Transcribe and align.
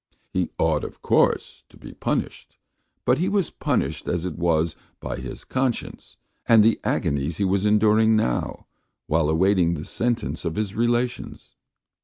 He 0.33 0.49
ought, 0.57 0.83
of 0.83 1.03
course, 1.03 1.63
to 1.69 1.77
be 1.77 1.93
punished, 1.93 2.57
but 3.05 3.19
he 3.19 3.29
was 3.29 3.51
punished 3.51 4.07
as 4.07 4.25
it 4.25 4.35
was 4.35 4.75
by 4.99 5.17
his 5.17 5.43
conscience 5.43 6.17
and 6.47 6.63
the 6.63 6.79
agonies 6.83 7.37
he 7.37 7.45
was 7.45 7.67
enduring 7.67 8.15
now 8.15 8.65
while 9.05 9.29
awaiting 9.29 9.75
the 9.75 9.85
sentence 9.85 10.43
of 10.43 10.55
his 10.55 10.73
relations. 10.73 11.53